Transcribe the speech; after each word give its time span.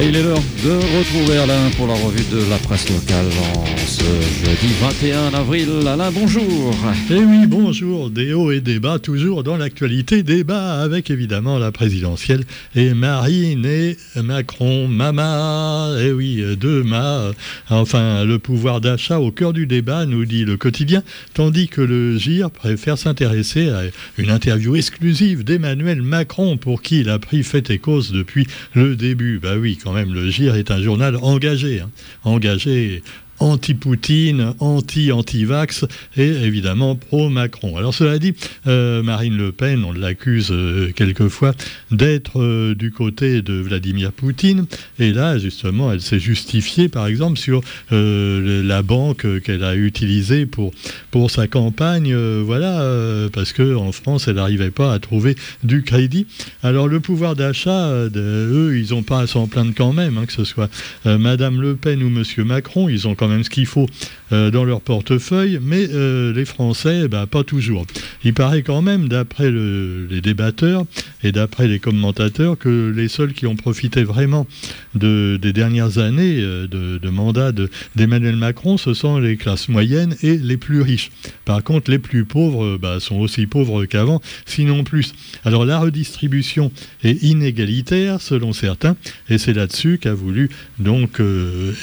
Et 0.00 0.06
il 0.06 0.14
est 0.14 0.22
l'heure 0.22 0.38
de 0.64 0.70
retrouver 0.96 1.38
Alain 1.38 1.70
pour 1.76 1.88
la 1.88 1.94
revue 1.94 2.22
de 2.30 2.48
la 2.48 2.56
presse 2.58 2.88
locale 2.88 3.26
en 3.42 3.66
ce 3.88 4.04
jeudi 4.44 4.72
21 4.80 5.34
avril. 5.34 5.68
Alain, 5.88 6.12
bonjour. 6.12 6.72
Eh 7.10 7.14
oui, 7.14 7.46
bonjour. 7.48 8.08
Des 8.08 8.32
hauts 8.32 8.52
et 8.52 8.60
des 8.60 8.78
bas, 8.78 9.00
toujours 9.00 9.42
dans 9.42 9.56
l'actualité. 9.56 10.22
Débat 10.22 10.80
avec 10.80 11.10
évidemment 11.10 11.58
la 11.58 11.72
présidentielle 11.72 12.44
et 12.76 12.94
Marine 12.94 13.66
et 13.66 13.96
Macron. 14.22 14.86
Mama, 14.86 15.90
eh 16.00 16.12
oui, 16.12 16.44
deux 16.56 16.84
ma. 16.84 17.32
Enfin, 17.68 18.24
le 18.24 18.38
pouvoir 18.38 18.80
d'achat 18.80 19.18
au 19.18 19.32
cœur 19.32 19.52
du 19.52 19.66
débat, 19.66 20.06
nous 20.06 20.24
dit 20.26 20.44
le 20.44 20.56
quotidien, 20.56 21.02
tandis 21.34 21.66
que 21.66 21.80
le 21.80 22.18
GIR 22.18 22.52
préfère 22.52 22.98
s'intéresser 22.98 23.70
à 23.70 23.82
une 24.16 24.30
interview 24.30 24.76
exclusive 24.76 25.42
d'Emmanuel 25.42 26.02
Macron, 26.02 26.56
pour 26.56 26.82
qui 26.82 27.00
il 27.00 27.08
a 27.08 27.18
pris 27.18 27.42
fait 27.42 27.68
et 27.70 27.78
cause 27.78 28.12
depuis 28.12 28.46
le 28.74 28.94
début. 28.94 29.40
Bah 29.42 29.56
oui, 29.58 29.76
quand 29.82 29.87
même, 29.92 30.12
le 30.12 30.30
GIR 30.30 30.56
est 30.56 30.70
un 30.70 30.80
journal 30.80 31.16
engagé, 31.22 31.80
hein. 31.80 31.90
engagé 32.24 33.02
anti-Poutine, 33.40 34.54
anti-anti-vax 34.58 35.84
et 36.16 36.28
évidemment 36.28 36.96
pro-Macron. 36.96 37.76
Alors 37.76 37.94
cela 37.94 38.18
dit, 38.18 38.34
euh, 38.66 39.02
Marine 39.02 39.36
Le 39.36 39.52
Pen, 39.52 39.84
on 39.84 39.92
l'accuse 39.92 40.48
euh, 40.50 40.92
quelquefois 40.94 41.54
d'être 41.90 42.40
euh, 42.40 42.74
du 42.74 42.90
côté 42.90 43.42
de 43.42 43.54
Vladimir 43.54 44.12
Poutine 44.12 44.66
et 44.98 45.12
là 45.12 45.38
justement 45.38 45.92
elle 45.92 46.00
s'est 46.00 46.18
justifiée 46.18 46.88
par 46.88 47.06
exemple 47.06 47.38
sur 47.38 47.60
la 47.90 48.82
banque 48.82 49.26
qu'elle 49.42 49.64
a 49.64 49.74
utilisée 49.74 50.46
pour, 50.46 50.72
pour 51.10 51.30
sa 51.30 51.46
campagne, 51.46 52.14
voilà, 52.14 53.28
parce 53.32 53.52
qu'en 53.52 53.92
France 53.92 54.28
elle 54.28 54.36
n'arrivait 54.36 54.70
pas 54.70 54.92
à 54.92 54.98
trouver 54.98 55.36
du 55.62 55.82
crédit. 55.82 56.26
Alors 56.62 56.88
le 56.88 57.00
pouvoir 57.00 57.36
d'achat, 57.36 57.90
eux, 57.90 58.78
ils 58.78 58.94
n'ont 58.94 59.02
pas 59.02 59.20
à 59.20 59.26
s'en 59.26 59.46
plaindre 59.46 59.72
quand 59.76 59.92
même, 59.92 60.18
hein, 60.18 60.26
que 60.26 60.32
ce 60.32 60.44
soit 60.44 60.70
Madame 61.04 61.60
Le 61.60 61.76
Pen 61.76 62.02
ou 62.02 62.08
Monsieur 62.08 62.44
Macron, 62.44 62.88
ils 62.88 63.06
ont 63.06 63.14
quand 63.14 63.27
même 63.28 63.44
ce 63.44 63.50
qu'il 63.50 63.66
faut 63.66 63.86
euh, 64.30 64.50
dans 64.50 64.64
leur 64.64 64.82
portefeuille, 64.82 65.58
mais 65.62 65.88
euh, 65.90 66.34
les 66.34 66.44
Français, 66.44 67.08
bah, 67.08 67.26
pas 67.26 67.44
toujours. 67.44 67.86
Il 68.24 68.34
paraît 68.34 68.60
quand 68.60 68.82
même, 68.82 69.08
d'après 69.08 69.50
les 69.50 70.20
débatteurs 70.20 70.84
et 71.24 71.32
d'après 71.32 71.66
les 71.66 71.78
commentateurs, 71.78 72.58
que 72.58 72.92
les 72.94 73.08
seuls 73.08 73.32
qui 73.32 73.46
ont 73.46 73.56
profité 73.56 74.04
vraiment 74.04 74.46
de, 74.94 75.38
des 75.40 75.54
dernières 75.54 75.96
années 75.96 76.40
euh, 76.40 76.66
de, 76.68 77.08
mandat 77.08 77.52
d'Emmanuel 77.96 78.36
Macron, 78.36 78.76
ce 78.76 78.92
sont 78.92 79.18
les 79.18 79.38
classes 79.38 79.70
moyennes 79.70 80.14
et 80.22 80.36
les 80.36 80.58
plus 80.58 80.82
riches. 80.82 81.10
Par 81.46 81.64
contre, 81.64 81.90
les 81.90 81.98
plus 81.98 82.26
pauvres 82.26 82.76
bah, 82.76 83.00
sont 83.00 83.16
aussi 83.16 83.46
pauvres 83.46 83.86
qu'avant, 83.86 84.20
sinon 84.44 84.84
plus. 84.84 85.14
Alors 85.46 85.64
la 85.64 85.78
redistribution 85.78 86.70
est 87.02 87.22
inégalitaire, 87.22 88.20
selon 88.20 88.52
certains, 88.52 88.94
et 89.30 89.38
c'est 89.38 89.54
là-dessus 89.54 89.96
qu'a 89.96 90.12
voulu 90.12 90.50
donc 90.78 91.22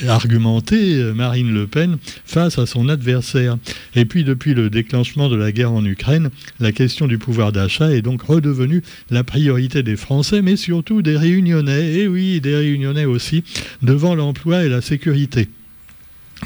argumenter 0.07 1.11
Le 1.43 1.67
Pen 1.67 1.97
face 2.25 2.57
à 2.59 2.65
son 2.65 2.89
adversaire. 2.89 3.57
Et 3.95 4.05
puis 4.05 4.23
depuis 4.23 4.53
le 4.53 4.69
déclenchement 4.69 5.29
de 5.29 5.35
la 5.35 5.51
guerre 5.51 5.71
en 5.71 5.85
Ukraine, 5.85 6.29
la 6.59 6.71
question 6.71 7.07
du 7.07 7.17
pouvoir 7.17 7.51
d'achat 7.51 7.91
est 7.91 8.01
donc 8.01 8.21
redevenue 8.21 8.81
la 9.09 9.23
priorité 9.23 9.83
des 9.83 9.95
Français, 9.95 10.41
mais 10.41 10.55
surtout 10.55 11.01
des 11.01 11.17
Réunionnais, 11.17 11.93
et 11.93 12.07
oui, 12.07 12.41
des 12.41 12.55
Réunionnais 12.55 13.05
aussi, 13.05 13.43
devant 13.81 14.15
l'emploi 14.15 14.65
et 14.65 14.69
la 14.69 14.81
sécurité. 14.81 15.49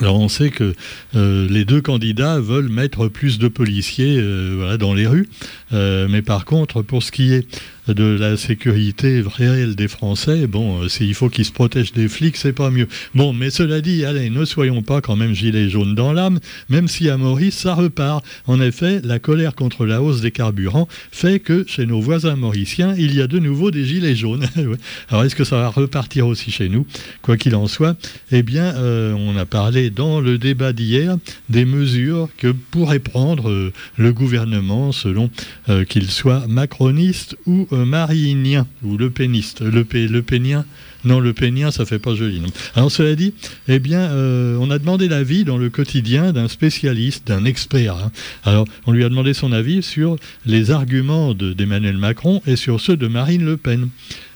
Alors 0.02 0.20
on 0.20 0.30
sait 0.30 0.50
que 0.50 0.76
euh, 1.16 1.48
les 1.50 1.66
deux 1.66 1.82
candidats 1.82 2.40
veulent 2.40 2.70
mettre 2.70 3.08
plus 3.08 3.40
de 3.40 3.48
policiers 3.48 4.18
euh, 4.20 4.78
dans 4.78 4.94
les 4.94 5.08
rues, 5.08 5.28
euh, 5.74 6.08
mais 6.10 6.22
par 6.22 6.46
contre, 6.46 6.82
pour 6.82 7.04
ce 7.04 7.12
qui 7.12 7.34
est 7.34 7.48
de 7.90 8.18
la 8.20 8.38
sécurité 8.38 9.24
réelle 9.26 9.76
des 9.76 9.88
Français, 9.88 10.48
bon, 10.48 10.88
s'il 10.88 11.14
faut 11.14 11.30
qu'ils 11.30 11.46
se 11.46 11.52
protègent 11.52 11.94
des 11.94 12.08
flics, 12.08 12.38
c'est 12.38 12.54
pas 12.54 12.70
mieux. 12.70 12.88
Bon, 13.16 13.34
mais 13.34 13.50
cela 13.50 13.82
dit, 13.82 14.06
allez, 14.06 14.30
ne 14.30 14.46
soyons 14.46 14.82
pas 14.82 15.02
quand 15.02 15.16
même 15.16 15.34
gilets 15.34 15.70
jaunes 15.70 15.96
dans 15.96 16.14
l'âme, 16.14 16.40
même 16.70 16.88
si 16.88 17.10
à 17.10 17.18
Maurice, 17.18 17.58
ça 17.58 17.74
repart. 17.74 18.24
En 18.48 18.62
effet, 18.62 19.02
la 19.04 19.20
colère 19.20 19.56
contre 19.56 19.86
la 19.86 20.02
hausse 20.02 20.22
des 20.22 20.32
carburants 20.32 20.88
fait 21.12 21.40
que 21.40 21.66
chez 21.68 21.86
nos 21.86 22.00
voisins 22.00 22.36
mauriciens, 22.36 22.96
il 22.98 23.16
y 23.16 23.22
a 23.22 23.28
de 23.28 23.40
nouveau 23.40 23.72
des 23.72 23.86
gilets 23.86 24.16
jaunes. 24.16 24.48
Alors 25.10 25.24
est-ce 25.24 25.36
que 25.36 25.44
ça 25.44 25.58
va 25.58 25.70
repartir 25.70 26.28
aussi 26.28 26.52
chez 26.52 26.70
nous? 26.70 26.86
Quoi 27.22 27.38
qu'il 27.38 27.56
en 27.56 27.68
soit, 27.68 27.98
eh 28.32 28.44
bien, 28.44 28.76
on 28.80 29.38
a 29.38 29.46
parlé 29.46 29.90
dans 29.90 30.22
le 30.22 30.38
débat 30.38 30.74
d'hier 30.74 31.18
des 31.50 31.66
mesures 31.66 32.30
que 32.38 32.52
pourrait 32.72 33.00
prendre 33.00 33.50
euh, 33.50 33.74
le 33.98 34.14
gouvernement 34.14 34.92
selon 34.92 35.30
euh, 35.70 35.86
qu'il 35.86 36.10
soit 36.10 36.48
macroniste 36.48 37.36
ou 37.46 37.68
euh, 37.72 37.79
marinien 37.86 38.68
ou 38.84 38.98
le 38.98 39.10
péniste. 39.10 39.62
Le, 39.62 39.86
le 40.08 40.22
pénien 40.22 40.66
non, 41.06 41.22
le 41.22 41.34
pénien, 41.34 41.72
ça 41.72 41.86
fait 41.86 42.00
pas 42.00 42.14
joli. 42.14 42.42
Alors 42.76 42.92
cela 42.92 43.16
dit, 43.16 43.34
eh 43.70 43.80
bien, 43.80 44.12
on 44.12 44.70
a 44.70 44.80
demandé 44.80 45.08
l'avis 45.08 45.46
dans 45.46 45.58
le 45.58 45.70
quotidien 45.70 46.34
d'un 46.34 46.50
spécialiste, 46.50 47.28
d'un 47.28 47.46
expert. 47.46 47.96
Hein. 47.96 48.12
Alors, 48.44 48.66
on 48.86 48.92
lui 48.92 49.06
a 49.06 49.10
demandé 49.10 49.34
son 49.34 49.54
avis 49.54 49.82
sur 49.82 50.18
les 50.46 50.72
arguments 50.72 51.34
d'Emmanuel 51.34 51.98
Macron 51.98 52.42
et 52.46 52.58
sur 52.58 52.82
ceux 52.82 52.98
de 52.98 53.08
Marine 53.08 53.46
Le 53.46 53.56
Pen. 53.56 53.90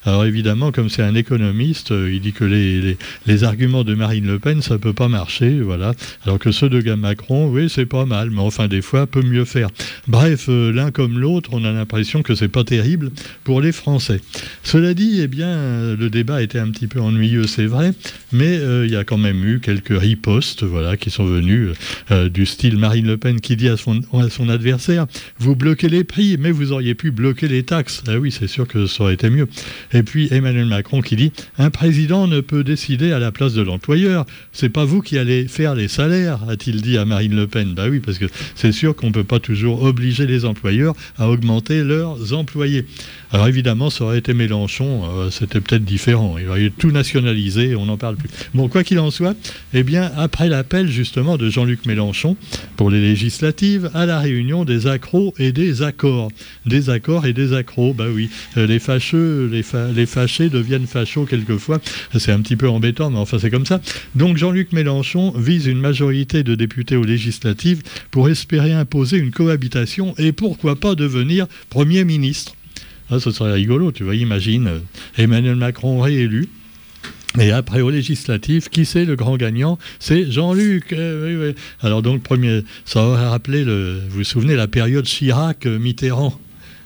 Alors 0.05 0.25
évidemment, 0.25 0.71
comme 0.71 0.89
c'est 0.89 1.01
un 1.01 1.15
économiste, 1.15 1.91
euh, 1.91 2.11
il 2.11 2.19
dit 2.19 2.33
que 2.33 2.43
les, 2.43 2.97
les, 3.25 3.43
arguments 3.43 3.83
de 3.83 3.95
Marine 3.95 4.27
Le 4.27 4.39
Pen, 4.39 4.61
ça 4.61 4.77
peut 4.77 4.93
pas 4.93 5.07
marcher, 5.07 5.61
voilà. 5.61 5.93
Alors 6.25 6.39
que 6.39 6.51
ceux 6.51 6.69
de 6.69 6.93
Macron, 6.93 7.49
oui, 7.49 7.69
c'est 7.69 7.85
pas 7.85 8.05
mal, 8.05 8.29
mais 8.29 8.41
enfin 8.41 8.67
des 8.67 8.81
fois, 8.81 9.07
peut 9.07 9.21
mieux 9.21 9.45
faire. 9.45 9.69
Bref, 10.07 10.47
euh, 10.49 10.71
l'un 10.73 10.91
comme 10.91 11.19
l'autre, 11.19 11.51
on 11.53 11.63
a 11.63 11.71
l'impression 11.71 12.21
que 12.21 12.35
c'est 12.35 12.49
pas 12.49 12.63
terrible 12.63 13.11
pour 13.43 13.61
les 13.61 13.71
Français. 13.71 14.19
Cela 14.63 14.93
dit, 14.93 15.19
eh 15.21 15.27
bien, 15.27 15.95
le 15.95 16.09
débat 16.09 16.41
était 16.41 16.59
un 16.59 16.69
petit 16.69 16.87
peu 16.87 16.99
ennuyeux, 16.99 17.47
c'est 17.47 17.65
vrai, 17.65 17.93
mais 18.31 18.57
euh, 18.57 18.85
il 18.85 18.91
y 18.91 18.97
a 18.97 19.03
quand 19.05 19.17
même 19.17 19.43
eu 19.45 19.59
quelques 19.61 19.97
ripostes, 19.97 20.63
voilà, 20.63 20.97
qui 20.97 21.09
sont 21.09 21.25
venus 21.25 21.69
du 22.31 22.45
style 22.45 22.77
Marine 22.77 23.07
Le 23.07 23.17
Pen 23.17 23.39
qui 23.39 23.55
dit 23.55 23.69
à 23.69 23.77
son, 23.77 24.01
à 24.13 24.29
son 24.29 24.49
adversaire, 24.49 25.07
vous 25.39 25.55
bloquez 25.55 25.89
les 25.89 26.03
prix, 26.03 26.37
mais 26.39 26.51
vous 26.51 26.71
auriez 26.71 26.95
pu 26.95 27.11
bloquer 27.11 27.47
les 27.47 27.63
taxes. 27.63 28.03
Ah 28.07 28.17
oui, 28.17 28.31
c'est 28.31 28.47
sûr 28.47 28.67
que 28.67 28.85
ça 28.85 29.03
aurait 29.03 29.13
été 29.13 29.29
mieux. 29.29 29.47
Et 29.93 30.03
puis 30.03 30.27
Emmanuel 30.31 30.65
Macron 30.65 31.01
qui 31.01 31.15
dit 31.15 31.31
Un 31.57 31.69
président 31.69 32.27
ne 32.27 32.41
peut 32.41 32.63
décider 32.63 33.11
à 33.11 33.19
la 33.19 33.31
place 33.31 33.53
de 33.53 33.61
l'employeur. 33.61 34.25
C'est 34.51 34.69
pas 34.69 34.85
vous 34.85 35.01
qui 35.01 35.17
allez 35.17 35.47
faire 35.47 35.75
les 35.75 35.87
salaires, 35.87 36.39
a-t-il 36.49 36.81
dit 36.81 36.97
à 36.97 37.05
Marine 37.05 37.35
Le 37.35 37.47
Pen. 37.47 37.73
Bah 37.73 37.85
oui, 37.89 37.99
parce 37.99 38.17
que 38.17 38.25
c'est 38.55 38.71
sûr 38.71 38.95
qu'on 38.95 39.07
ne 39.07 39.13
peut 39.13 39.23
pas 39.23 39.39
toujours 39.39 39.83
obliger 39.83 40.25
les 40.25 40.45
employeurs 40.45 40.95
à 41.17 41.29
augmenter 41.29 41.83
leurs 41.83 42.33
employés. 42.33 42.85
Alors 43.31 43.47
évidemment, 43.47 43.89
ça 43.89 44.03
aurait 44.03 44.19
été 44.19 44.33
Mélenchon, 44.33 45.03
euh, 45.05 45.29
c'était 45.31 45.59
peut-être 45.59 45.83
différent. 45.83 46.35
Il 46.39 46.47
aurait 46.47 46.71
tout 46.77 46.91
nationalisé, 46.91 47.75
on 47.75 47.87
n'en 47.87 47.97
parle 47.97 48.15
plus. 48.15 48.29
Bon, 48.53 48.67
quoi 48.67 48.83
qu'il 48.83 48.99
en 48.99 49.09
soit, 49.09 49.35
eh 49.73 49.83
bien, 49.83 50.11
après 50.17 50.49
l'appel 50.49 50.87
justement 50.87 51.37
de 51.37 51.49
Jean-Luc 51.49 51.85
Mélenchon 51.85 52.37
pour 52.77 52.91
les 52.91 53.01
législatives, 53.01 53.89
à 53.93 54.05
la 54.05 54.19
réunion 54.19 54.65
des 54.65 54.87
accros 54.87 55.33
et 55.39 55.51
des 55.51 55.81
accords. 55.81 56.29
Des 56.65 56.89
accords 56.89 57.25
et 57.25 57.33
des 57.33 57.53
accros, 57.53 57.93
bah 57.93 58.05
oui. 58.13 58.29
Euh, 58.57 58.67
les 58.67 58.79
fâcheux, 58.79 59.49
les, 59.91 60.05
fâchés 60.05 60.49
deviennent 60.49 60.87
fachos 60.87 61.25
quelquefois. 61.25 61.79
C'est 62.17 62.31
un 62.31 62.41
petit 62.41 62.55
peu 62.55 62.69
embêtant, 62.69 63.09
mais 63.09 63.17
enfin 63.17 63.39
c'est 63.39 63.49
comme 63.49 63.65
ça. 63.65 63.81
Donc 64.15 64.37
Jean-Luc 64.37 64.71
Mélenchon 64.71 65.31
vise 65.31 65.67
une 65.67 65.79
majorité 65.79 66.43
de 66.43 66.55
députés 66.55 66.95
aux 66.95 67.03
législatives 67.03 67.81
pour 68.11 68.29
espérer 68.29 68.73
imposer 68.73 69.17
une 69.17 69.31
cohabitation 69.31 70.13
et 70.17 70.31
pourquoi 70.31 70.75
pas 70.75 70.95
devenir 70.95 71.47
Premier 71.69 72.03
ministre. 72.03 72.55
Ah, 73.09 73.19
ce 73.19 73.31
serait 73.31 73.53
rigolo, 73.53 73.91
tu 73.91 74.03
vois, 74.03 74.15
imagine 74.15 74.67
euh, 74.67 74.79
Emmanuel 75.17 75.55
Macron 75.55 75.99
réélu. 75.99 76.47
Et 77.39 77.51
après 77.51 77.81
aux 77.81 77.89
législatives, 77.89 78.69
qui 78.69 78.85
c'est 78.85 79.05
le 79.05 79.15
grand 79.15 79.37
gagnant? 79.37 79.79
C'est 79.99 80.31
Jean-Luc. 80.31 80.93
Eh 80.93 81.55
Alors 81.81 82.03
donc 82.03 82.21
premier, 82.21 82.63
ça 82.85 83.03
aurait 83.03 83.27
rappelé 83.27 83.63
le, 83.63 84.01
vous 84.07 84.17
vous 84.17 84.23
souvenez 84.23 84.55
la 84.55 84.67
période 84.67 85.05
Chirac-Mitterrand. 85.05 86.39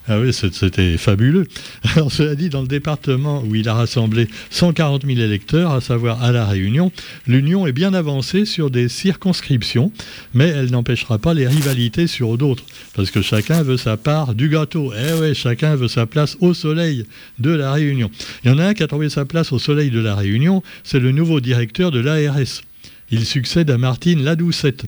Ah 0.10 0.20
oui, 0.20 0.32
c'était 0.32 0.98
fabuleux. 0.98 1.48
Alors, 1.96 2.14
cela 2.14 2.34
dit, 2.36 2.48
dans 2.48 2.62
le 2.62 2.68
département 2.68 3.44
où 3.44 3.56
il 3.56 3.68
a 3.68 3.74
rassemblé 3.74 4.30
140 4.52 5.06
000 5.06 5.20
électeurs, 5.20 5.72
à 5.72 5.82
savoir 5.82 6.24
à 6.24 6.32
La 6.32 6.46
Réunion, 6.46 6.94
l'Union 7.28 7.68
est 7.68 7.74
bien 7.74 7.94
avancée 7.94 8.46
sur 8.46 8.72
des 8.72 8.88
circonscriptions, 8.88 9.92
mais 10.34 10.48
elle 10.48 10.72
n'empêchera 10.72 11.18
pas 11.18 11.34
les 11.34 11.46
rivalités 11.46 12.08
sur 12.08 12.38
d'autres, 12.38 12.64
parce 12.94 13.12
que 13.12 13.22
chacun 13.22 13.64
veut 13.64 13.76
sa 13.76 13.98
part 13.98 14.34
du 14.34 14.48
gâteau. 14.48 14.94
Eh 14.94 15.20
oui, 15.20 15.36
chacun 15.36 15.76
veut 15.76 15.90
sa 15.90 16.06
place 16.06 16.38
au 16.40 16.54
soleil 16.54 17.06
de 17.40 17.50
La 17.52 17.74
Réunion. 17.74 18.10
Il 18.46 18.52
y 18.52 18.54
en 18.54 18.60
a 18.60 18.68
un 18.68 18.74
qui 18.74 18.84
a 18.84 18.88
trouvé 18.88 19.10
sa 19.10 19.26
place 19.26 19.52
au 19.52 19.60
soleil 19.60 19.90
de 19.90 20.00
La 20.00 20.16
Réunion, 20.16 20.64
c'est 20.86 21.02
le 21.02 21.12
nouveau 21.12 21.42
directeur 21.42 21.92
de 21.92 22.00
l'ARS. 22.00 22.62
Il 23.12 23.26
succède 23.26 23.70
à 23.72 23.78
Martine 23.78 24.24
Ladoucette. 24.24 24.86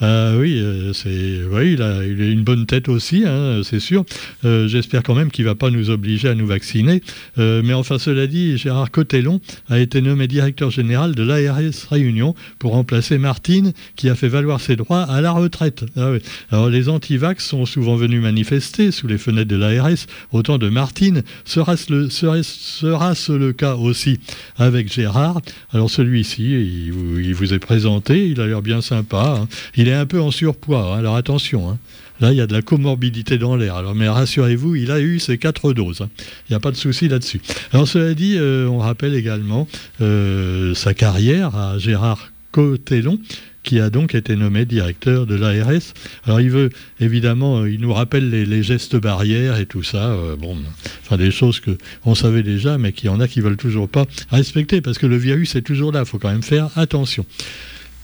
Ah 0.00 0.34
oui, 0.36 0.58
euh, 0.60 0.92
c'est, 0.92 1.40
oui, 1.50 1.72
il 1.72 1.82
a, 1.82 2.04
il 2.04 2.20
une 2.20 2.44
bonne 2.44 2.66
tête 2.66 2.88
aussi, 2.88 3.24
hein, 3.26 3.62
c'est 3.64 3.80
sûr. 3.80 4.04
Euh, 4.44 4.68
j'espère 4.68 5.02
quand 5.02 5.14
même 5.14 5.30
qu'il 5.30 5.44
ne 5.44 5.50
va 5.50 5.56
pas 5.56 5.70
nous 5.70 5.90
obliger 5.90 6.28
à 6.28 6.36
nous 6.36 6.46
vacciner. 6.46 7.02
Euh, 7.38 7.62
mais 7.64 7.72
enfin, 7.72 7.98
cela 7.98 8.28
dit, 8.28 8.56
Gérard 8.56 8.92
Cotellon 8.92 9.40
a 9.68 9.80
été 9.80 10.00
nommé 10.00 10.28
directeur 10.28 10.70
général 10.70 11.16
de 11.16 11.22
l'ARS 11.24 11.88
Réunion 11.90 12.36
pour 12.60 12.72
remplacer 12.72 13.18
Martine, 13.18 13.72
qui 13.96 14.08
a 14.08 14.14
fait 14.14 14.28
valoir 14.28 14.60
ses 14.60 14.76
droits 14.76 15.02
à 15.02 15.20
la 15.20 15.32
retraite. 15.32 15.84
Ah. 15.96 16.12
Alors, 16.50 16.68
les 16.68 16.88
antivax 16.88 17.44
sont 17.44 17.66
souvent 17.66 17.96
venus 17.96 18.22
manifester 18.22 18.92
sous 18.92 19.08
les 19.08 19.18
fenêtres 19.18 19.48
de 19.48 19.56
l'ARS. 19.56 20.06
Autant 20.30 20.58
de 20.58 20.68
Martine, 20.68 21.22
sera-ce 21.44 21.92
le, 21.92 22.08
sera, 22.08 23.14
le 23.30 23.52
cas 23.52 23.74
aussi 23.74 24.20
avec 24.58 24.92
Gérard? 24.92 25.40
Alors, 25.72 25.90
celui-ci, 25.90 26.52
il, 26.52 27.34
vous 27.34 27.52
est 27.52 27.58
présenté, 27.58 28.28
il 28.28 28.40
a 28.40 28.46
l'air 28.46 28.62
bien 28.62 28.80
sympa. 28.80 29.40
Hein. 29.42 29.48
Est 29.88 29.94
un 29.94 30.06
peu 30.06 30.20
en 30.20 30.30
surpoids, 30.30 30.94
hein, 30.94 30.98
alors 30.98 31.16
attention. 31.16 31.70
Hein. 31.70 31.78
Là, 32.20 32.32
il 32.32 32.36
y 32.36 32.40
a 32.40 32.46
de 32.46 32.52
la 32.52 32.62
comorbidité 32.62 33.38
dans 33.38 33.54
l'air. 33.54 33.76
Alors, 33.76 33.94
mais 33.94 34.08
rassurez-vous, 34.08 34.74
il 34.74 34.90
a 34.90 35.00
eu 35.00 35.20
ses 35.20 35.38
quatre 35.38 35.72
doses. 35.72 36.00
Hein. 36.00 36.10
Il 36.48 36.52
n'y 36.52 36.56
a 36.56 36.60
pas 36.60 36.72
de 36.72 36.76
souci 36.76 37.08
là-dessus. 37.08 37.40
Alors, 37.72 37.86
cela 37.86 38.14
dit, 38.14 38.36
euh, 38.36 38.66
on 38.66 38.78
rappelle 38.78 39.14
également 39.14 39.68
euh, 40.00 40.74
sa 40.74 40.94
carrière 40.94 41.54
à 41.54 41.78
Gérard 41.78 42.32
Cotellon, 42.50 43.20
qui 43.62 43.78
a 43.78 43.90
donc 43.90 44.16
été 44.16 44.34
nommé 44.34 44.64
directeur 44.64 45.26
de 45.26 45.36
l'ARS. 45.36 45.92
Alors 46.24 46.40
il 46.40 46.50
veut, 46.50 46.70
évidemment, 46.98 47.60
euh, 47.60 47.70
il 47.70 47.80
nous 47.80 47.92
rappelle 47.92 48.30
les, 48.30 48.62
gestes 48.62 48.96
barrières 48.96 49.58
et 49.58 49.66
tout 49.66 49.82
ça, 49.82 50.16
bon, 50.38 50.56
enfin 51.02 51.18
des 51.18 51.30
choses 51.30 51.60
que 51.60 51.76
on 52.06 52.14
savait 52.14 52.42
déjà, 52.42 52.78
mais 52.78 52.92
qu'il 52.92 53.06
y 53.06 53.08
en 53.10 53.20
a 53.20 53.28
qui 53.28 53.42
veulent 53.42 53.58
toujours 53.58 53.88
pas 53.88 54.06
respecter, 54.30 54.80
parce 54.80 54.96
que 54.96 55.06
le 55.06 55.18
virus 55.18 55.54
est 55.54 55.62
toujours 55.62 55.92
là, 55.92 56.00
il 56.00 56.06
faut 56.06 56.18
quand 56.18 56.30
même 56.30 56.42
faire 56.42 56.70
attention. 56.76 57.26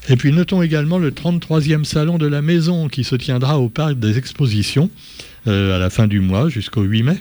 Et 0.08 0.16
puis 0.16 0.32
notons 0.32 0.60
également 0.60 0.98
le 0.98 1.10
33e 1.10 1.84
salon 1.84 2.18
de 2.18 2.26
la 2.26 2.42
maison 2.42 2.88
qui 2.88 3.04
se 3.04 3.16
tiendra 3.16 3.58
au 3.58 3.70
parc 3.70 3.98
des 3.98 4.18
expositions 4.18 4.90
euh, 5.46 5.74
à 5.74 5.78
la 5.78 5.88
fin 5.88 6.06
du 6.06 6.20
mois 6.20 6.48
jusqu'au 6.48 6.82
8 6.82 7.02
mai. 7.02 7.18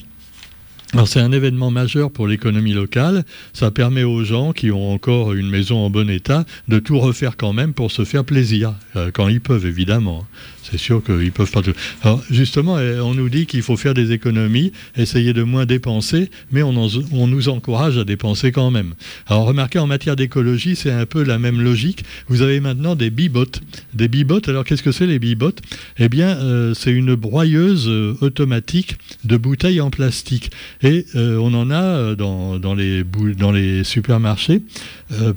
Alors 0.94 1.08
c'est 1.08 1.22
un 1.22 1.32
événement 1.32 1.72
majeur 1.72 2.12
pour 2.12 2.28
l'économie 2.28 2.74
locale. 2.74 3.24
Ça 3.54 3.72
permet 3.72 4.04
aux 4.04 4.24
gens 4.24 4.52
qui 4.52 4.70
ont 4.70 4.92
encore 4.92 5.34
une 5.34 5.50
maison 5.50 5.78
en 5.78 5.90
bon 5.90 6.10
état 6.10 6.46
de 6.68 6.78
tout 6.78 7.00
refaire 7.00 7.36
quand 7.36 7.52
même 7.52 7.74
pour 7.74 7.92
se 7.92 8.06
faire 8.06 8.24
plaisir, 8.24 8.76
euh, 8.96 9.10
quand 9.12 9.28
ils 9.28 9.42
peuvent 9.42 9.66
évidemment. 9.66 10.26
C'est 10.74 10.80
sûr 10.80 11.04
qu'ils 11.04 11.32
peuvent 11.32 11.52
pas 11.52 11.62
tout. 11.62 11.74
Alors 12.02 12.24
justement, 12.32 12.80
eh, 12.80 13.00
on 13.00 13.14
nous 13.14 13.30
dit 13.30 13.46
qu'il 13.46 13.62
faut 13.62 13.78
faire 13.78 13.94
des 13.94 14.12
économies, 14.12 14.72
essayer 14.98 15.32
de 15.32 15.44
moins 15.44 15.68
dépenser, 15.68 16.32
mais 16.52 16.64
on, 16.64 16.74
nous 16.74 17.50
encourage 17.50 18.00
à 18.00 18.04
dépenser 18.04 18.52
quand 18.52 18.72
même. 18.72 18.96
Alors 19.28 19.46
remarquez, 19.46 19.78
en 19.78 19.86
matière 19.86 20.16
d'écologie, 20.16 20.76
c'est 20.76 20.90
un 20.90 21.06
peu 21.06 21.22
la 21.22 21.38
même 21.38 21.62
logique. 21.62 22.04
Vous 22.28 22.42
avez 22.42 22.60
maintenant 22.60 22.96
des 22.96 23.12
bibottes. 23.12 23.62
Des 23.94 24.08
bibottes, 24.08 24.50
alors 24.50 24.64
qu'est-ce 24.64 24.82
que 24.82 24.92
c'est 24.92 25.06
les 25.06 25.20
bibottes? 25.20 25.62
Eh 26.00 26.10
bien, 26.10 26.38
euh, 26.38 26.74
c'est 26.74 26.90
une 26.90 27.14
broyeuse 27.14 27.88
euh, 27.88 28.18
automatique 28.22 28.96
de 29.26 29.38
bouteilles 29.38 29.80
en 29.80 29.92
plastique. 29.92 30.50
Et 30.82 31.06
euh, 31.16 31.38
on 31.38 31.54
en 31.54 31.70
a 31.70 32.16
dans, 32.16 32.74
les, 32.74 33.84
supermarchés. 33.84 34.64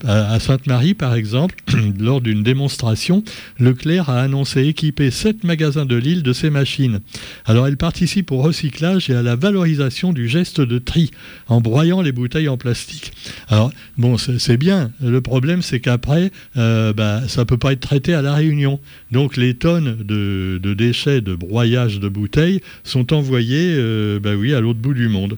À 0.06 0.40
Sainte-Marie, 0.40 0.94
par 0.94 1.14
exemple, 1.14 1.56
lors 2.00 2.22
d'une 2.22 2.42
démonstration, 2.42 3.22
Leclerc 3.60 4.08
a 4.08 4.22
annoncé 4.22 4.64
équiper 4.64 5.10
sept 5.26 5.43
magasins 5.43 5.87
de 5.87 5.96
l'île 5.96 6.23
de 6.23 6.32
ces 6.32 6.50
machines. 6.50 7.00
Alors 7.46 7.67
elle 7.67 7.76
participe 7.76 8.31
au 8.31 8.37
recyclage 8.37 9.11
et 9.11 9.14
à 9.17 9.23
la 9.23 9.34
valorisation 9.34 10.12
du 10.12 10.28
geste 10.28 10.61
de 10.61 10.78
tri 10.78 11.11
en 11.49 11.61
broyant 11.61 12.00
les 12.00 12.12
bouteilles 12.12 12.49
en 12.49 12.56
plastique. 12.56 13.11
Alors 13.49 13.73
bon, 13.99 14.19
c'est 14.19 14.56
bien. 14.56 14.93
Le 15.02 15.20
problème, 15.20 15.62
c'est 15.62 15.81
qu'après, 15.81 16.31
euh, 16.56 16.93
bah, 16.93 17.23
ça 17.26 17.44
peut 17.44 17.58
pas 17.58 17.73
être 17.73 17.81
traité 17.81 18.14
à 18.14 18.23
la 18.23 18.34
Réunion. 18.34 18.78
Donc 19.11 19.37
les 19.37 19.55
tonnes 19.55 19.96
de, 20.05 20.61
de 20.62 20.75
déchets 20.75 21.23
de 21.23 21.34
broyage 21.34 21.99
de 21.99 22.08
bouteilles 22.08 22.61
sont 22.84 23.12
envoyées, 23.12 23.75
euh, 23.75 24.20
bah 24.20 24.37
oui, 24.37 24.55
à 24.55 24.61
l'autre 24.61 24.79
bout 24.79 24.94
du 24.94 25.08
monde. 25.08 25.37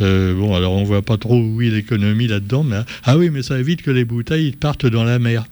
Euh, 0.00 0.32
bon, 0.32 0.54
alors 0.54 0.74
on 0.74 0.84
voit 0.84 1.02
pas 1.02 1.16
trop 1.16 1.40
où 1.40 1.60
est 1.60 1.70
l'économie 1.70 2.28
là-dedans, 2.28 2.62
mais 2.62 2.76
ah 3.02 3.18
oui, 3.18 3.30
mais 3.30 3.42
ça 3.42 3.58
évite 3.58 3.82
que 3.82 3.90
les 3.90 4.04
bouteilles 4.04 4.52
partent 4.52 4.86
dans 4.86 5.02
la 5.02 5.18
mer. 5.18 5.44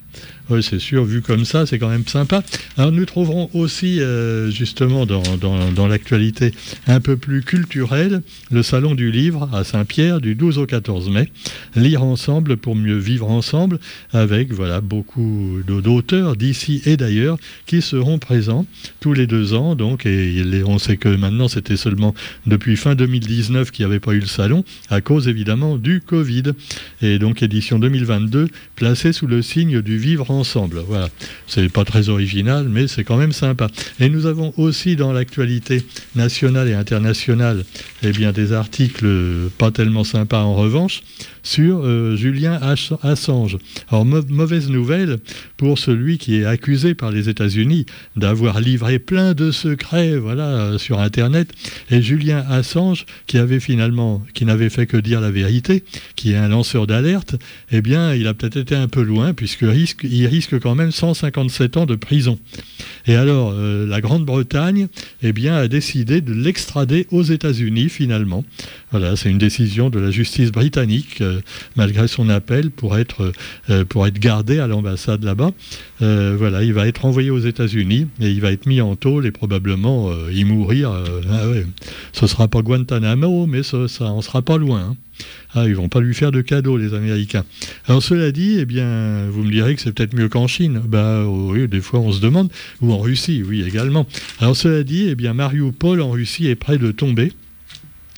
Oui, 0.49 0.63
c'est 0.63 0.79
sûr, 0.79 1.03
vu 1.03 1.21
comme 1.21 1.43
ça, 1.43 1.65
c'est 1.65 1.77
quand 1.77 1.89
même 1.89 2.07
sympa. 2.07 2.41
Alors 2.77 2.93
nous 2.93 3.03
trouverons 3.03 3.49
aussi, 3.53 3.99
euh, 3.99 4.49
justement, 4.49 5.05
dans, 5.05 5.21
dans, 5.35 5.73
dans 5.73 5.87
l'actualité 5.87 6.53
un 6.87 7.01
peu 7.01 7.17
plus 7.17 7.41
culturelle, 7.41 8.21
le 8.49 8.63
Salon 8.63 8.95
du 8.95 9.11
Livre 9.11 9.49
à 9.51 9.65
Saint-Pierre 9.65 10.21
du 10.21 10.35
12 10.35 10.57
au 10.59 10.65
14 10.65 11.09
mai. 11.09 11.29
Lire 11.75 12.01
ensemble 12.01 12.55
pour 12.55 12.77
mieux 12.77 12.97
vivre 12.97 13.29
ensemble, 13.29 13.79
avec 14.13 14.53
voilà 14.53 14.79
beaucoup 14.79 15.59
d'auteurs 15.67 16.37
d'ici 16.37 16.81
et 16.85 16.95
d'ailleurs 16.95 17.37
qui 17.65 17.81
seront 17.81 18.17
présents 18.17 18.65
tous 19.01 19.11
les 19.11 19.27
deux 19.27 19.53
ans. 19.53 19.75
Donc, 19.75 20.05
et 20.05 20.63
on 20.65 20.79
sait 20.79 20.95
que 20.95 21.09
maintenant, 21.09 21.49
c'était 21.49 21.75
seulement 21.75 22.15
depuis 22.45 22.77
fin 22.77 22.95
2019 22.95 23.71
qu'il 23.71 23.85
n'y 23.85 23.91
avait 23.91 23.99
pas 23.99 24.13
eu 24.13 24.19
le 24.19 24.27
salon, 24.27 24.63
à 24.89 25.01
cause 25.01 25.27
évidemment 25.27 25.75
du 25.75 25.99
Covid. 25.99 26.43
Et 27.01 27.19
donc, 27.19 27.43
édition 27.43 27.79
2022, 27.79 28.47
placée 28.77 29.11
sous 29.11 29.27
le 29.27 29.41
signe 29.41 29.81
du 29.81 29.97
vivre 30.07 30.31
ensemble. 30.31 30.83
Voilà. 30.87 31.09
C'est 31.47 31.69
pas 31.69 31.83
très 31.83 32.07
original, 32.07 32.67
mais 32.69 32.87
c'est 32.87 33.03
quand 33.03 33.17
même 33.17 33.33
sympa. 33.33 33.67
Et 33.99 34.07
nous 34.09 34.25
avons 34.25 34.53
aussi 34.57 34.95
dans 34.95 35.11
l'actualité 35.11 35.83
nationale 36.15 36.69
et 36.69 36.73
internationale 36.73 37.65
eh 38.03 38.11
bien, 38.11 38.31
des 38.31 38.53
articles 38.53 39.07
pas 39.57 39.71
tellement 39.71 40.05
sympas 40.05 40.41
en 40.41 40.55
revanche 40.55 41.01
sur 41.47 41.85
euh, 41.85 42.17
Julien 42.17 42.59
Assange. 43.01 43.57
Alors, 43.89 44.05
mauvaise 44.05 44.69
nouvelle 44.69 45.17
pour 45.55 45.79
celui 45.79 46.17
qui 46.17 46.35
est 46.35 46.45
accusé 46.45 46.93
par 46.93 47.09
les 47.09 47.29
États-Unis 47.29 47.85
d'avoir 48.17 48.59
livré 48.59 48.99
plein 48.99 49.33
de 49.33 49.51
secrets 49.51 50.17
voilà, 50.17 50.77
sur 50.77 50.99
Internet. 50.99 51.51
Et 51.89 52.01
Julien 52.01 52.45
Assange, 52.49 53.05
qui 53.27 53.37
avait 53.37 53.61
finalement, 53.61 54.23
qui 54.33 54.43
n'avait 54.43 54.69
fait 54.69 54.87
que 54.87 54.97
dire 54.97 55.21
la 55.21 55.31
vérité, 55.31 55.85
qui 56.17 56.33
est 56.33 56.37
un 56.37 56.49
lanceur 56.49 56.85
d'alerte, 56.85 57.35
eh 57.71 57.81
bien, 57.81 58.13
il 58.13 58.27
a 58.27 58.33
peut-être 58.33 58.57
été 58.57 58.75
un 58.75 58.89
peu 58.89 59.01
loin, 59.01 59.33
puisqu'il 59.33 59.87
il 60.03 60.27
risque 60.27 60.59
quand 60.59 60.75
même 60.75 60.91
157 60.91 61.77
ans 61.77 61.85
de 61.85 61.95
prison. 61.95 62.37
Et 63.07 63.15
alors, 63.15 63.53
euh, 63.53 63.87
la 63.87 64.01
Grande-Bretagne 64.01 64.87
eh 65.23 65.49
a 65.49 65.67
décidé 65.69 66.19
de 66.19 66.33
l'extrader 66.33 67.07
aux 67.11 67.23
États-Unis, 67.23 67.87
finalement. 67.87 68.43
Voilà, 68.91 69.15
c'est 69.15 69.29
une 69.29 69.37
décision 69.37 69.89
de 69.89 69.99
la 69.99 70.11
justice 70.11 70.51
britannique, 70.51 71.21
euh, 71.21 71.39
malgré 71.77 72.09
son 72.09 72.27
appel, 72.27 72.69
pour 72.69 72.97
être, 72.97 73.31
euh, 73.69 73.85
pour 73.85 74.05
être 74.07 74.19
gardé 74.19 74.59
à 74.59 74.67
l'ambassade 74.67 75.23
là-bas. 75.23 75.51
Euh, 76.01 76.35
voilà, 76.37 76.63
il 76.63 76.73
va 76.73 76.87
être 76.87 77.05
envoyé 77.05 77.29
aux 77.29 77.39
États-Unis 77.39 78.07
et 78.21 78.29
il 78.29 78.41
va 78.41 78.51
être 78.51 78.65
mis 78.65 78.81
en 78.81 78.95
tôle 78.95 79.25
et 79.25 79.31
probablement 79.31 80.09
euh, 80.11 80.31
y 80.31 80.43
mourir. 80.43 80.91
Euh, 80.91 81.21
ah. 81.29 81.43
Ce 82.13 82.27
sera 82.27 82.47
pas 82.47 82.61
Guantanamo, 82.61 83.47
mais 83.47 83.63
ça, 83.63 83.87
en 84.01 84.21
sera 84.21 84.41
pas 84.41 84.57
loin. 84.57 84.91
Hein. 84.91 84.95
Ah, 85.55 85.67
ils 85.67 85.75
vont 85.75 85.89
pas 85.89 85.99
lui 85.99 86.13
faire 86.13 86.31
de 86.31 86.41
cadeaux, 86.41 86.77
les 86.77 86.93
Américains. 86.93 87.43
Alors 87.87 88.03
cela 88.03 88.31
dit, 88.31 88.57
eh 88.59 88.65
bien, 88.65 89.27
vous 89.31 89.43
me 89.43 89.49
direz 89.49 89.73
que 89.73 89.81
c'est 89.81 89.91
peut-être 89.91 90.13
mieux 90.13 90.29
qu'en 90.29 90.45
Chine. 90.45 90.81
Bah 90.85 91.25
oui, 91.25 91.67
des 91.67 91.81
fois 91.81 91.99
on 91.99 92.11
se 92.11 92.21
demande, 92.21 92.51
ou 92.81 92.93
en 92.93 92.99
Russie, 92.99 93.43
oui 93.43 93.63
également. 93.67 94.05
Alors 94.39 94.55
cela 94.55 94.83
dit, 94.83 95.07
eh 95.09 95.15
bien, 95.15 95.33
Mariupol 95.33 96.01
en 96.01 96.11
Russie 96.11 96.47
est 96.47 96.55
près 96.55 96.77
de 96.77 96.91
tomber. 96.91 97.31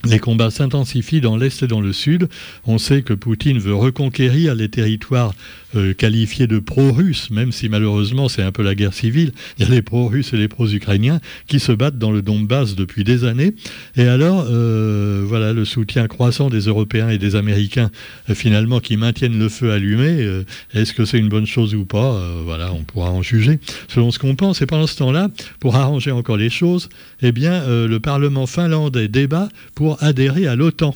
Les 0.06 0.20
combats 0.20 0.50
s'intensifient 0.50 1.20
dans 1.20 1.36
l'Est 1.36 1.62
et 1.62 1.68
dans 1.68 1.82
le 1.82 1.92
Sud. 1.92 2.30
On 2.66 2.78
sait 2.78 3.02
que 3.02 3.14
Poutine 3.14 3.60
veut 3.60 3.76
reconquérir 3.76 4.56
les 4.56 4.70
territoires 4.70 5.34
euh, 5.76 5.94
qualifiés 5.94 6.48
de 6.48 6.58
pro-russes, 6.58 7.30
même 7.32 7.52
si 7.52 7.68
malheureusement 7.68 8.30
c'est 8.30 8.42
un 8.42 8.54
peu 8.54 8.64
la 8.64 8.76
guerre 8.76 8.94
civile. 8.94 9.34
Il 9.58 9.66
y 9.66 9.68
a 9.68 9.72
les 9.72 9.82
pro-russes 9.82 10.32
et 10.32 10.38
les 10.38 10.48
pro-ukrainiens 10.48 11.20
qui 11.48 11.60
se 11.60 11.74
battent 11.74 11.98
dans 11.98 12.12
le 12.12 12.22
Donbass 12.22 12.76
depuis 12.76 13.04
des 13.04 13.26
années. 13.26 13.54
Et 13.98 14.08
alors, 14.08 14.48
euh, 14.50 15.26
voilà, 15.28 15.52
le 15.52 15.66
soutien 15.66 16.08
croissant 16.08 16.50
des 16.50 16.62
Européens 16.62 17.10
et 17.10 17.18
des 17.18 17.36
Américains, 17.36 17.92
euh, 18.30 18.36
finalement, 18.36 18.80
qui 18.80 18.96
maintiennent 18.96 19.38
le 19.38 19.50
feu 19.50 19.72
allumé. 19.72 20.44
Est-ce 20.74 20.94
que 20.94 21.04
c'est 21.04 21.20
une 21.20 21.30
bonne 21.30 21.46
chose 21.46 21.76
ou 21.76 21.84
pas? 21.84 22.20
Voilà, 22.46 22.72
on 22.72 22.84
pourra 22.84 23.12
en 23.12 23.22
juger 23.22 23.60
selon 23.90 24.12
ce 24.12 24.20
qu'on 24.20 24.36
pense. 24.36 24.62
Et 24.62 24.66
pendant 24.66 24.88
ce 24.88 24.96
temps-là, 24.96 25.30
pour 25.60 25.76
arranger 25.76 26.12
encore 26.12 26.38
les 26.38 26.50
choses, 26.50 26.88
eh 27.22 27.34
bien, 27.34 27.68
le 27.68 28.00
Parlement 28.00 28.48
finlandais 28.48 29.08
débat 29.08 29.50
pour 29.90 30.04
adhérer 30.04 30.46
à 30.46 30.56
l'OTAN. 30.56 30.94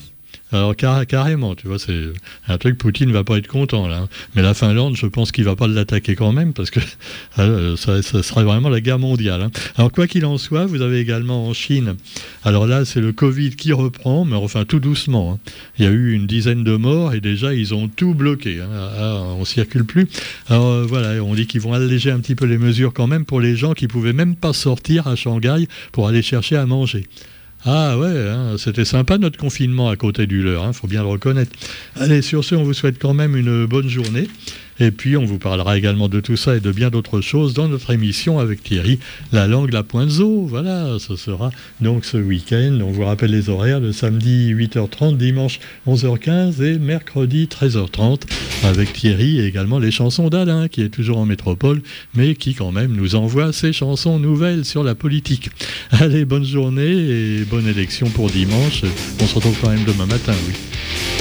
Alors 0.52 0.76
car, 0.76 1.08
carrément, 1.08 1.56
tu 1.56 1.66
vois, 1.66 1.80
c'est 1.80 2.10
un 2.48 2.60
truc, 2.60 2.78
Poutine 2.78 3.12
va 3.12 3.24
pas 3.24 3.38
être 3.40 3.48
content 3.48 3.88
là. 3.88 4.08
Mais 4.36 4.44
la 4.44 4.54
Finlande, 4.54 4.96
je 4.96 5.08
pense 5.08 5.32
qu'il 5.32 5.46
va 5.46 5.56
pas 5.56 5.68
l'attaquer 5.68 6.14
quand 6.16 6.32
même, 6.32 6.54
parce 6.54 6.70
que 6.70 6.80
euh, 7.40 7.76
ça, 7.76 8.04
serait 8.04 8.44
vraiment 8.44 8.70
la 8.70 8.80
guerre 8.80 9.00
mondiale. 9.00 9.42
Hein. 9.42 9.52
Alors 9.78 9.92
quoi 9.92 10.06
qu'il 10.06 10.28
en 10.28 10.38
soit, 10.38 10.68
vous 10.68 10.84
avez 10.84 11.00
également 11.00 11.48
en 11.48 11.54
Chine, 11.54 11.96
alors 12.44 12.68
là 12.68 12.86
c'est 12.86 13.02
le 13.02 13.14
Covid 13.14 13.56
qui 13.56 13.74
reprend, 13.74 14.26
mais 14.26 14.36
enfin 14.36 14.64
tout 14.64 14.80
doucement. 14.80 15.34
Hein. 15.34 15.52
Il 15.80 15.86
y 15.86 15.88
a 15.88 15.92
eu 15.92 16.14
une 16.14 16.28
dizaine 16.28 16.64
de 16.64 16.76
morts 16.76 17.16
et 17.16 17.20
déjà 17.20 17.56
ils 17.56 17.74
ont 17.74 17.88
tout 17.88 18.14
bloqué. 18.14 18.62
Hein. 18.62 18.70
Ah, 18.72 19.24
on 19.36 19.46
circule 19.46 19.86
plus. 19.86 20.08
Alors 20.50 20.68
euh, 20.68 20.86
voilà, 20.88 21.24
on 21.24 21.34
dit 21.34 21.48
qu'ils 21.48 21.62
vont 21.62 21.74
alléger 21.74 22.12
un 22.12 22.20
petit 22.20 22.36
peu 22.36 22.46
les 22.46 22.60
mesures 22.60 22.94
quand 22.94 23.08
même 23.08 23.26
pour 23.26 23.42
les 23.42 23.56
gens 23.56 23.74
qui 23.74 23.88
pouvaient 23.88 24.14
même 24.14 24.36
pas 24.36 24.54
sortir 24.54 25.08
à 25.08 25.16
Shanghai 25.16 25.68
pour 25.92 26.08
aller 26.08 26.22
chercher 26.22 26.58
à 26.58 26.68
manger. 26.68 27.08
Ah 27.66 27.98
ouais, 27.98 28.30
hein, 28.30 28.56
c'était 28.58 28.84
sympa 28.84 29.18
notre 29.18 29.38
confinement 29.38 29.90
à 29.90 29.96
côté 29.96 30.28
du 30.28 30.44
leur, 30.44 30.64
il 30.64 30.68
hein, 30.68 30.74
faut 30.74 30.88
bien 30.88 31.02
le 31.02 31.08
reconnaître. 31.08 31.52
Allez, 31.96 32.22
sur 32.22 32.44
ce, 32.44 32.56
on 32.56 32.64
vous 32.64 32.74
souhaite 32.74 33.00
quand 33.00 33.14
même 33.14 33.38
une 33.38 33.66
bonne 33.66 33.88
journée. 33.88 34.28
Et 34.80 34.92
puis, 34.92 35.16
on 35.16 35.24
vous 35.24 35.38
parlera 35.38 35.78
également 35.78 36.10
de 36.10 36.20
tout 36.20 36.36
ça 36.36 36.56
et 36.56 36.60
de 36.60 36.72
bien 36.72 36.90
d'autres 36.90 37.22
choses 37.22 37.54
dans 37.54 37.70
notre 37.70 37.92
émission 37.92 38.40
avec 38.40 38.64
Thierry, 38.64 39.00
La 39.32 39.48
langue, 39.48 39.72
la 39.72 39.84
pointe. 39.84 40.10
Voilà, 40.10 40.98
ce 41.00 41.16
sera 41.16 41.52
donc 41.80 42.04
ce 42.04 42.18
week-end. 42.18 42.80
On 42.82 42.92
vous 42.92 43.06
rappelle 43.06 43.32
les 43.32 43.50
horaires, 43.50 43.80
le 43.80 43.94
samedi 43.94 44.54
8h30, 44.54 45.16
dimanche 45.16 45.60
11h15 45.88 46.62
et 46.62 46.80
mercredi 46.80 47.48
13h30 47.50 48.24
avec 48.66 48.94
Thierry 48.94 49.40
et 49.40 49.46
également 49.46 49.80
les 49.80 49.92
chansons 49.92 50.30
d'Alain 50.30 50.68
qui 50.68 50.82
est 50.82 50.90
toujours 50.90 51.18
en 51.18 51.26
métropole, 51.26 51.82
mais 52.14 52.36
qui 52.36 52.54
quand 52.54 52.72
même 52.72 52.94
nous 52.94 53.16
envoie 53.16 53.54
ses 53.54 53.74
chansons 53.74 54.20
nouvelles 54.20 54.66
sur 54.66 54.84
la 54.84 54.96
politique. 54.96 55.50
Allez, 55.92 56.26
bonne 56.26 56.46
journée 56.46 56.84
et 56.84 57.46
bonne 57.46 57.68
élection 57.68 58.10
pour 58.10 58.30
dimanche. 58.30 58.84
On 59.22 59.28
se 59.28 59.36
retrouve 59.36 59.58
quand 59.62 59.70
même 59.70 59.84
demain 59.86 60.06
matin, 60.06 60.34
oui. 60.48 61.13